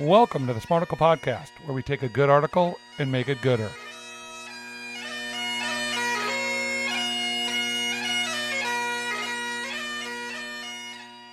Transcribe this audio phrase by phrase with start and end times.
[0.00, 3.70] Welcome to the Smarticle Podcast, where we take a good article and make it gooder.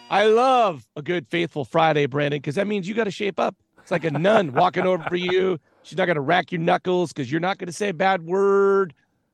[0.10, 3.56] I love a good faithful Friday, Brandon, because that means you got to shape up.
[3.78, 5.58] It's like a nun walking over for you.
[5.84, 8.24] She's not going to rack your knuckles because you're not going to say a bad
[8.24, 8.94] word.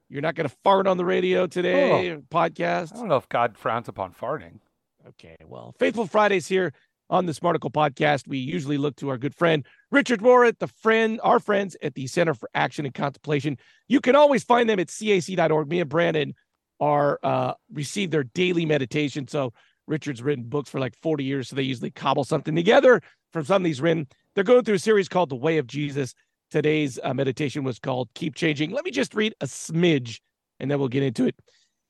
[0.09, 2.21] You're not going to fart on the radio today, Oh.
[2.31, 2.93] podcast.
[2.93, 4.59] I don't know if God frowns upon farting.
[5.07, 6.73] Okay, well, Faithful Fridays here
[7.09, 8.27] on the Smarticle podcast.
[8.27, 11.93] We usually look to our good friend Richard Rohr at the friend, our friends at
[11.95, 13.57] the Center for Action and Contemplation.
[13.87, 15.67] You can always find them at cac.org.
[15.69, 16.33] Me and Brandon
[16.79, 19.27] are uh, receive their daily meditation.
[19.27, 19.53] So
[19.87, 23.01] Richard's written books for like 40 years, so they usually cobble something together
[23.31, 24.07] from some of these written.
[24.33, 26.15] They're going through a series called The Way of Jesus.
[26.51, 28.71] Today's uh, meditation was called Keep Changing.
[28.71, 30.19] Let me just read a smidge,
[30.59, 31.35] and then we'll get into it.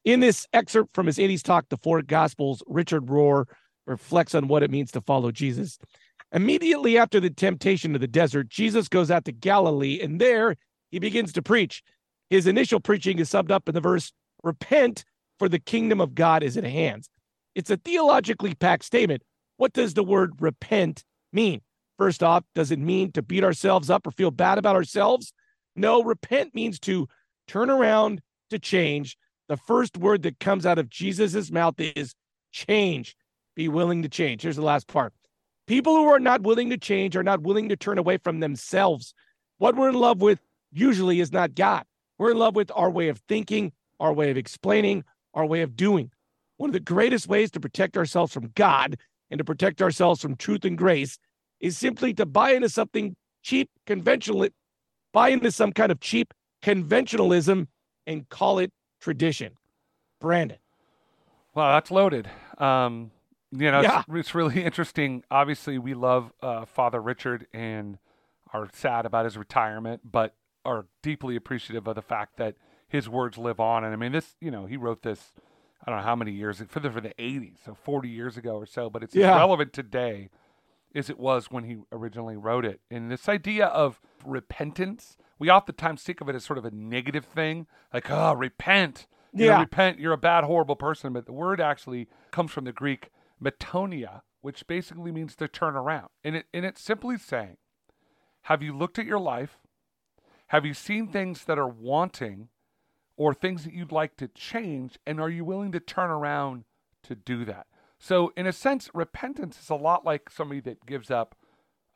[0.05, 3.45] In this excerpt from his 80s talk, The Four Gospels, Richard Rohr
[3.87, 5.77] reflects on what it means to follow Jesus.
[6.31, 10.55] Immediately after the temptation of the desert, Jesus goes out to Galilee, and there
[10.91, 11.83] he begins to preach.
[12.29, 14.11] His initial preaching is summed up in the verse,
[14.43, 15.05] Repent,
[15.39, 17.07] for the kingdom of God is at hand.
[17.55, 19.23] It's a theologically packed statement.
[19.57, 21.61] What does the word repent mean?
[21.97, 25.33] First off, does it mean to beat ourselves up or feel bad about ourselves?
[25.75, 27.07] No, repent means to
[27.47, 29.17] turn around, to change.
[29.47, 32.13] The first word that comes out of Jesus' mouth is
[32.51, 33.15] change.
[33.55, 34.41] Be willing to change.
[34.41, 35.13] Here's the last part.
[35.67, 39.13] People who are not willing to change are not willing to turn away from themselves.
[39.57, 40.39] What we're in love with
[40.71, 41.85] usually is not God.
[42.17, 45.75] We're in love with our way of thinking, our way of explaining, our way of
[45.75, 46.11] doing.
[46.57, 48.97] One of the greatest ways to protect ourselves from God
[49.31, 51.17] and to protect ourselves from truth and grace
[51.65, 54.47] is simply to buy into something cheap, conventional,
[55.11, 57.67] buy into some kind of cheap conventionalism
[58.05, 58.71] and call it
[59.01, 59.53] tradition.
[60.21, 60.57] Brandon.
[61.55, 62.29] Wow, that's loaded.
[62.59, 63.09] Um,
[63.51, 63.99] you know, Yeah.
[64.07, 65.23] it's, it's really interesting.
[65.31, 67.97] Obviously, we love uh, Father Richard and
[68.53, 72.55] are sad about his retirement, but are deeply appreciative of the fact that
[72.87, 73.83] his words live on.
[73.83, 75.33] And I mean, this, you know, he wrote this,
[75.85, 78.55] I don't know how many years, for the, for the 80s, so 40 years ago
[78.55, 79.35] or so, but it's Yeah.
[79.35, 80.29] relevant today
[80.95, 82.79] as it was when he originally wrote it.
[82.89, 87.25] And this idea of repentance, we oftentimes think of it as sort of a negative
[87.25, 89.07] thing, like, oh, repent.
[89.33, 89.59] You know, Yeah.
[89.59, 91.11] repent, you're a bad, horrible person.
[91.13, 93.11] But the word actually comes from the Greek
[93.43, 96.07] metanoia, which basically means to turn around.
[96.23, 97.57] And, it, and it's simply saying,
[98.43, 99.57] have you looked at your life?
[100.47, 102.49] Have you seen things that are wanting
[103.17, 104.97] or things that you'd like to change?
[105.05, 106.63] And are you willing to turn around
[107.03, 107.67] to do that?
[107.97, 111.35] So, in a sense, repentance is a lot like somebody that gives up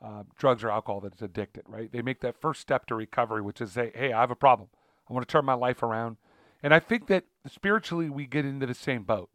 [0.02, 1.92] uh, drugs or alcohol that's addicted, right?
[1.92, 4.68] They make that first step to recovery, which is say, hey, I have a problem.
[5.08, 6.16] I want to turn my life around.
[6.62, 9.30] And I think that spiritually we get into the same boat.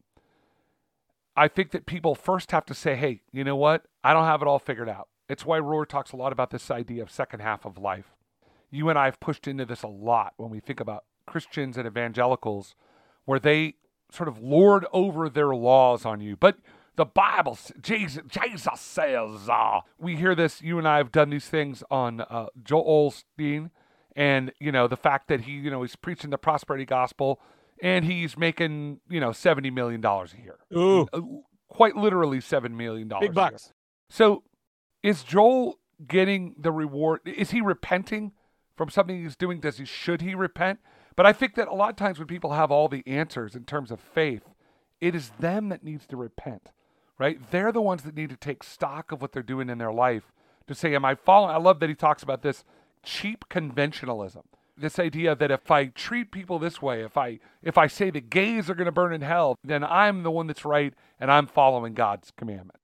[1.35, 3.85] I think that people first have to say, hey, you know what?
[4.03, 5.09] I don't have it all figured out.
[5.27, 8.15] It's why Rohr talks a lot about this idea of second half of life.
[8.71, 11.87] You and I have pushed into this a lot when we think about Christians and
[11.87, 12.75] evangelicals,
[13.25, 13.75] where they
[14.15, 16.35] sort of lord over their laws on you.
[16.35, 16.57] But
[16.95, 20.61] the Bible, Jesus, Jesus says, uh, we hear this.
[20.61, 23.69] You and I have done these things on uh, Joel Osteen,
[24.15, 27.41] and you know the fact that he, you know, he's preaching the prosperity gospel,
[27.81, 30.57] and he's making, you know, seventy million dollars a year.
[30.75, 31.19] Ooh, Uh,
[31.67, 33.27] Quite literally seven million dollars.
[33.27, 33.73] big bucks.
[34.09, 34.43] So,
[35.03, 35.77] is Joel
[36.07, 37.19] getting the reward?
[37.25, 38.31] Is he repenting
[38.77, 39.59] from something he's doing?
[39.59, 40.79] Does he should he repent?
[41.15, 43.63] But I think that a lot of times when people have all the answers in
[43.63, 44.43] terms of faith,
[44.99, 46.71] it is them that needs to repent,
[47.17, 47.39] right?
[47.51, 50.31] They're the ones that need to take stock of what they're doing in their life
[50.67, 52.63] to say, "Am I following?" I love that he talks about this
[53.03, 54.43] cheap conventionalism.
[54.77, 58.19] This idea that if I treat people this way, if I if I say the
[58.19, 61.47] gays are going to burn in hell, then I'm the one that's right and I'm
[61.47, 62.79] following God's commandment.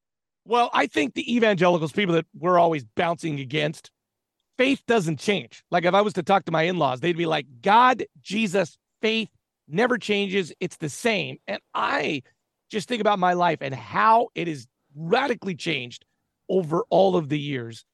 [0.45, 3.91] Well, I think the evangelicals, people that we're always bouncing against,
[4.57, 5.63] faith doesn't change.
[5.71, 8.77] Like if I was to talk to my in laws, they'd be like, God, Jesus,
[9.01, 9.29] faith
[9.67, 10.53] never changes.
[10.59, 11.37] It's the same.
[11.47, 12.23] And I
[12.69, 16.05] just think about my life and how it is radically changed
[16.49, 17.85] over all of the years.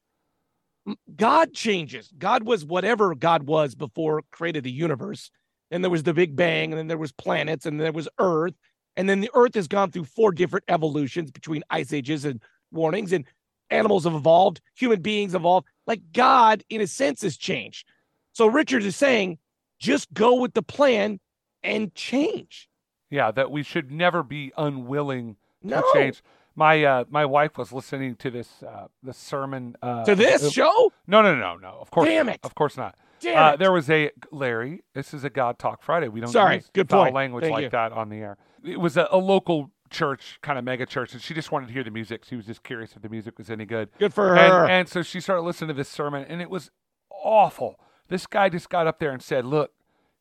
[1.16, 2.12] God changes.
[2.18, 5.30] God was whatever God was before created the universe.
[5.70, 8.54] Then there was the Big Bang, and then there was planets, and there was Earth.
[8.96, 12.42] And then the Earth has gone through four different evolutions between ice ages and
[12.72, 13.26] warnings, and
[13.70, 15.68] animals have evolved, human beings evolved.
[15.88, 17.88] Like God, in a sense, has changed.
[18.34, 19.40] So Richard is saying,
[19.80, 21.20] just go with the plan
[21.64, 22.70] and change.
[23.10, 25.82] Yeah, that we should never be unwilling No.
[25.82, 26.22] to change.
[26.56, 30.50] My uh, my wife was listening to this uh, the sermon uh, To this uh,
[30.50, 30.92] show?
[31.08, 31.78] No, no, no, no.
[31.80, 32.40] Of course, Damn it.
[32.44, 32.96] Of course not.
[33.22, 33.60] Damn Uh, it.
[33.60, 34.84] there was a Larry.
[34.94, 36.08] This is a God Talk Friday.
[36.08, 37.16] We don't Sorry, use good foul point.
[37.16, 37.70] language Thank like you.
[37.70, 38.38] that on the air.
[38.64, 41.74] It was a, a local church, kind of mega church, and she just wanted to
[41.74, 42.26] hear the music.
[42.26, 43.90] She was just curious if the music was any good.
[43.98, 44.64] Good for her.
[44.64, 46.72] And, and so she started listening to this sermon, and it was
[47.12, 47.80] awful.
[48.08, 49.72] This guy just got up there and said, Look,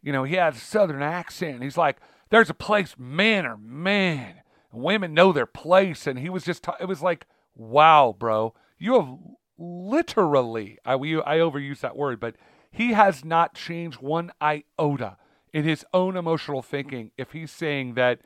[0.02, 1.62] you know, he had a southern accent.
[1.62, 1.98] He's like,
[2.30, 4.42] There's a place men are men,
[4.72, 6.06] women know their place.
[6.06, 9.18] And he was just, it was like, Wow, bro, you have
[9.58, 12.36] literally, I, we, I overuse that word, but
[12.70, 15.16] he has not changed one iota
[15.52, 18.20] in his own emotional thinking if he's saying that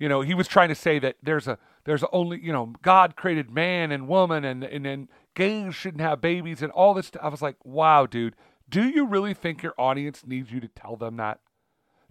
[0.00, 3.14] you know he was trying to say that there's a there's only you know god
[3.14, 7.22] created man and woman and and then gays shouldn't have babies and all this stuff.
[7.22, 8.34] i was like wow dude
[8.68, 11.38] do you really think your audience needs you to tell them that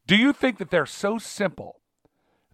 [0.07, 1.81] do you think that they're so simple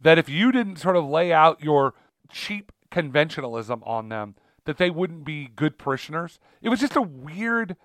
[0.01, 1.93] that if you didn't sort of lay out your
[2.31, 4.35] cheap conventionalism on them
[4.65, 7.75] that they wouldn't be good parishioners it was just a weird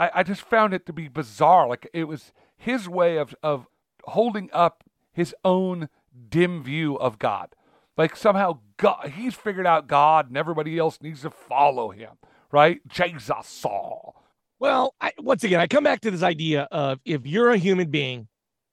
[0.00, 1.68] I, I just found it to be bizarre.
[1.68, 3.66] Like it was his way of of
[4.04, 5.88] holding up his own
[6.28, 7.54] dim view of God.
[7.96, 12.10] Like somehow God, he's figured out God, and everybody else needs to follow him,
[12.50, 12.80] right?
[12.88, 14.12] Jesus saw.
[14.58, 17.90] Well, I, once again, I come back to this idea of if you're a human
[17.90, 18.28] being,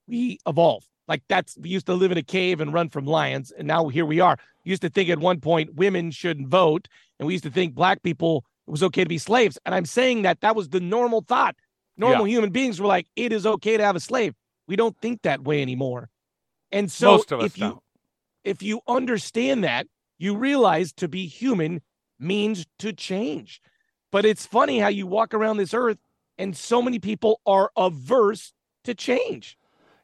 [0.08, 0.86] we evolve.
[1.08, 3.88] Like that's we used to live in a cave and run from lions, and now
[3.88, 4.38] here we are.
[4.66, 6.88] We used to think at one point women shouldn't vote,
[7.20, 9.58] and we used to think black people it was okay to be slaves.
[9.66, 11.56] And I'm saying that that was the normal thought.
[11.96, 12.36] Normal yeah.
[12.36, 14.36] human beings were like, it is okay to have a slave.
[14.68, 16.10] We don't think that way anymore.
[16.72, 17.84] And so Most of us if you don't.
[18.44, 19.88] if you understand that,
[20.18, 21.81] you realize to be human
[22.19, 23.62] means to change.
[24.12, 26.00] But it's funny how you walk around this earth
[26.38, 28.54] and so many people are averse
[28.84, 29.58] to change.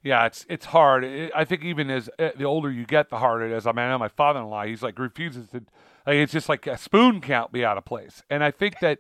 [0.04, 1.06] Yeah, it's it's hard.
[1.34, 3.66] I think even as uh, the older you get, the harder it is.
[3.66, 4.66] I mean, I know my father-in-law.
[4.66, 5.62] He's like refuses to
[6.06, 8.22] like it's just like a spoon can't be out of place.
[8.30, 9.00] And I think that,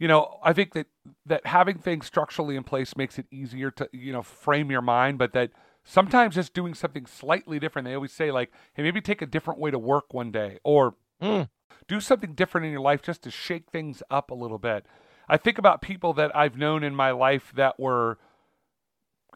[0.00, 0.88] you know, I think that
[1.26, 5.18] that having things structurally in place makes it easier to you know frame your mind,
[5.18, 5.50] but that
[5.84, 7.86] sometimes just doing something slightly different.
[7.86, 10.94] They always say like, hey, maybe take a different way to work one day, or
[11.22, 11.48] mm.
[11.88, 14.86] do something different in your life just to shake things up a little bit.
[15.28, 18.18] I think about people that I've known in my life that were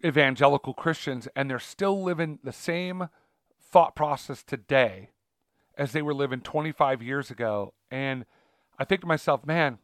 [0.04, 3.08] evangelical Christians and they're still living the same
[3.60, 5.10] thought process today
[5.78, 7.74] as they were living 25 years ago.
[7.90, 8.24] And
[8.78, 9.78] I think to myself, man,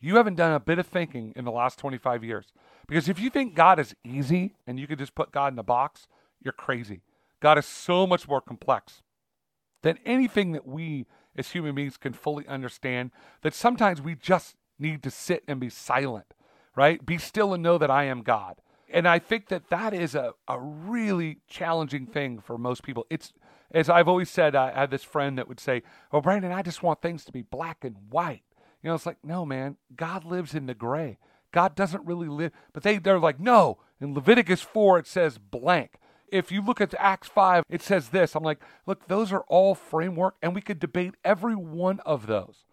[0.00, 2.46] you haven't done a bit of thinking in the last 25 years.
[2.86, 5.64] Because if you think God is easy and you can just put God in a
[5.64, 6.06] box,
[6.42, 7.02] you're crazy.
[7.40, 9.02] God is so much more complex
[9.82, 11.06] than anything that we
[11.36, 13.10] as human beings can fully understand.
[13.42, 16.34] That sometimes we just need to sit and be silent,
[16.76, 17.04] right?
[17.04, 18.56] Be still and know that I am God.
[18.90, 23.06] And I think that that is a, a really challenging thing for most people.
[23.10, 23.32] It's
[23.70, 26.82] as I've always said, I had this friend that would say, "Well, Brandon, I just
[26.82, 28.42] want things to be black and white."
[28.82, 31.18] You know, it's like, no, man, God lives in the gray.
[31.50, 33.78] God doesn't really live, but they they're like, no.
[34.00, 35.94] In Leviticus four, it says blank.
[36.30, 38.34] If you look at Acts five, it says this.
[38.36, 42.64] I'm like, look, those are all framework, and we could debate every one of those.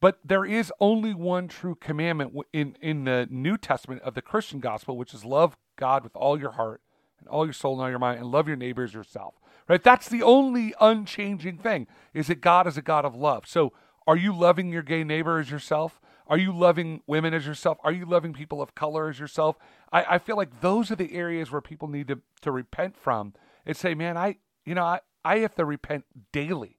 [0.00, 4.60] But there is only one true commandment in in the New Testament of the Christian
[4.60, 6.82] gospel, which is love God with all your heart
[7.18, 9.34] and all your soul and all your mind, and love your neighbors yourself.
[9.68, 9.82] Right?
[9.82, 13.46] That's the only unchanging thing is that God is a God of love.
[13.46, 13.72] So
[14.10, 16.00] are you loving your gay neighbor as yourself?
[16.26, 17.78] Are you loving women as yourself?
[17.84, 19.56] Are you loving people of color as yourself?
[19.92, 23.34] I, I feel like those are the areas where people need to, to repent from
[23.64, 26.76] and say, man, I you know, I, I have to repent daily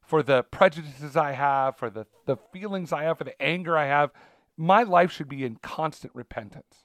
[0.00, 3.86] for the prejudices I have, for the, the feelings I have, for the anger I
[3.86, 4.10] have.
[4.56, 6.84] My life should be in constant repentance.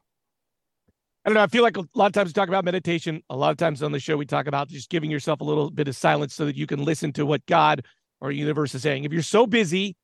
[1.23, 1.43] I don't know.
[1.43, 3.21] I feel like a lot of times we talk about meditation.
[3.29, 5.69] A lot of times on the show, we talk about just giving yourself a little
[5.69, 7.85] bit of silence so that you can listen to what God
[8.23, 9.03] or universe is saying.
[9.03, 9.95] If you're so busy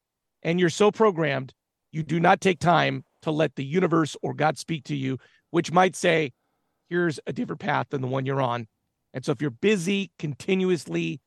[0.44, 1.54] and you're so programmed,
[1.92, 5.18] you do not take time to let the universe or God speak to you,
[5.52, 6.34] which might say,
[6.90, 8.68] here's a different path than the one you're on.
[9.14, 11.22] And so if you're busy continuously,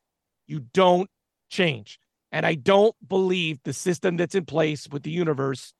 [0.47, 1.09] you don't
[1.49, 1.99] change.
[2.31, 5.73] And I don't believe the system that's in place with the universe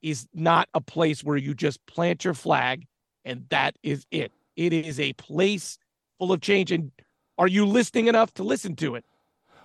[0.00, 2.86] is not a place where you just plant your flag
[3.24, 4.30] and that is it.
[4.54, 5.76] It is a place
[6.18, 6.70] full of change.
[6.70, 6.92] And
[7.36, 9.04] are you listening enough to listen to it?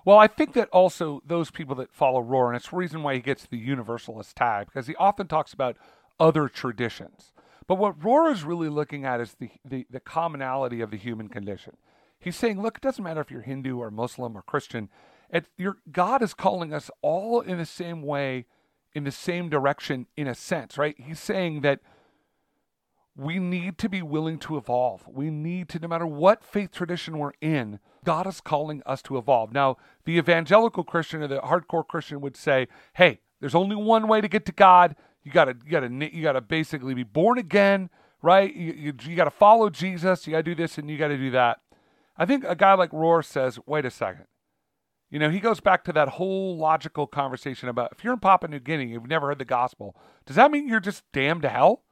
[0.03, 3.15] Well, I think that also those people that follow Rohr, and it's the reason why
[3.15, 5.77] he gets the universalist tag, because he often talks about
[6.19, 7.33] other traditions.
[7.67, 11.29] But what Rohr is really looking at is the, the, the commonality of the human
[11.29, 11.77] condition.
[12.19, 14.89] He's saying, look, it doesn't matter if you're Hindu or Muslim or Christian.
[15.29, 18.45] It, your, God is calling us all in the same way,
[18.93, 20.95] in the same direction, in a sense, right?
[20.97, 21.79] He's saying that
[23.15, 25.03] we need to be willing to evolve.
[25.07, 29.17] We need to, no matter what faith tradition we're in, God is calling us to
[29.17, 29.53] evolve.
[29.53, 34.21] Now, the evangelical Christian or the hardcore Christian would say, "Hey, there's only one way
[34.21, 34.95] to get to God.
[35.23, 37.89] You gotta, you gotta, you gotta basically be born again,
[38.21, 38.53] right?
[38.55, 40.25] You, you, you gotta follow Jesus.
[40.25, 41.59] You gotta do this and you gotta do that."
[42.17, 44.25] I think a guy like Rohr says, wait a second.
[45.09, 48.49] You know, he goes back to that whole logical conversation about if you're in Papua
[48.49, 51.83] New Guinea, you've never heard the gospel, does that mean you're just damned to hell?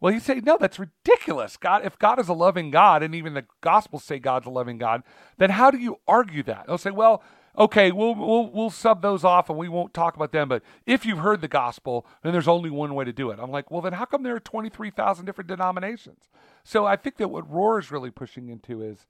[0.00, 1.56] Well, he say, no, that's ridiculous.
[1.56, 4.78] God, if God is a loving God, and even the Gospels say God's a loving
[4.78, 5.02] God,
[5.38, 6.66] then how do you argue that?
[6.66, 7.22] They'll say, well,
[7.58, 10.48] okay, we'll we'll we'll sub those off and we won't talk about them.
[10.48, 13.40] But if you've heard the gospel, then there's only one way to do it.
[13.40, 16.28] I'm like, well, then how come there are 23,000 different denominations?
[16.62, 19.06] So I think that what Rohr is really pushing into is,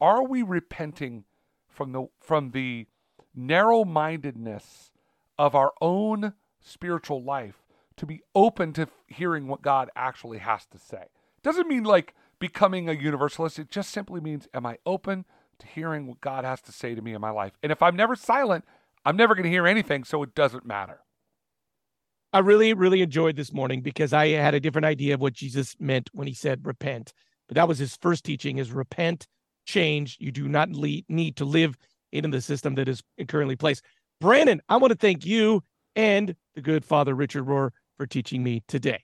[0.00, 1.24] are we repenting
[1.68, 2.86] from the from the
[3.34, 4.90] narrow-mindedness
[5.38, 7.63] of our own spiritual life
[7.96, 11.06] to be open to hearing what God actually has to say?
[11.42, 13.58] Doesn't mean like becoming a universalist.
[13.58, 15.24] It just simply means, am I open
[15.60, 17.52] to hearing what God has to say to me in my life.
[17.62, 18.64] And if I'm never silent,
[19.04, 21.00] I'm never going to hear anything, so it doesn't matter.
[22.32, 25.76] I really, really enjoyed this morning because I had a different idea of what Jesus
[25.78, 27.12] meant when he said repent.
[27.48, 29.26] But that was his first teaching is repent,
[29.66, 30.16] change.
[30.18, 31.76] You do not need to live
[32.12, 33.84] in the system that is currently placed.
[34.20, 35.62] Brandon, I want to thank you
[35.94, 39.03] and the good Father Richard Rohr for teaching me today.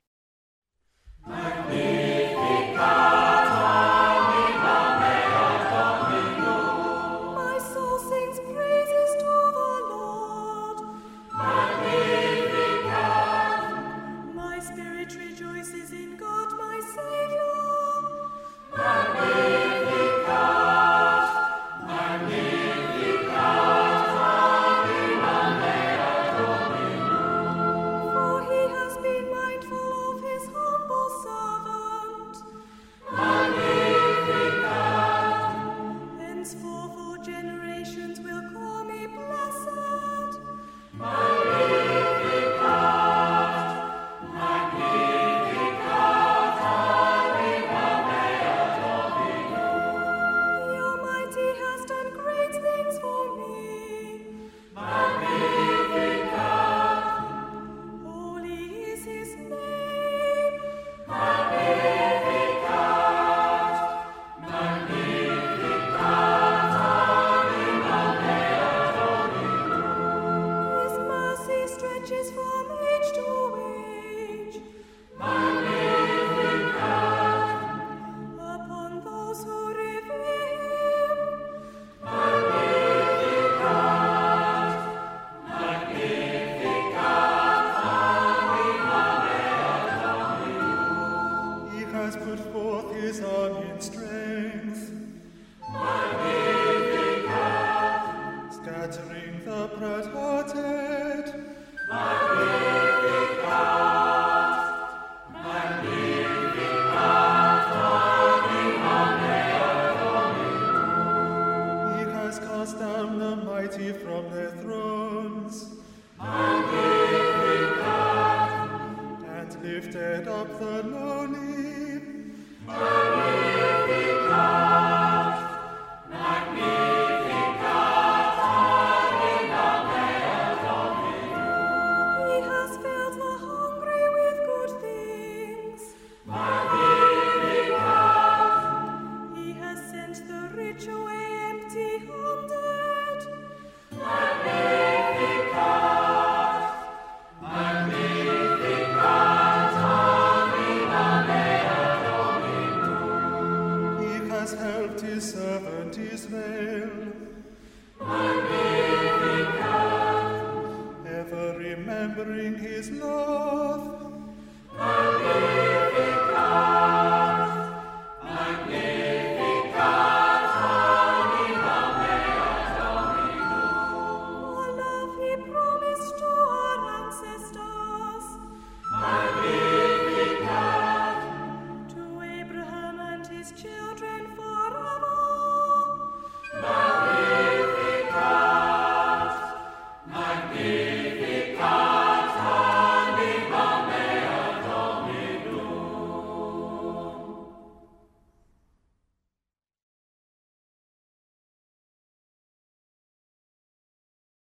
[156.30, 156.69] name.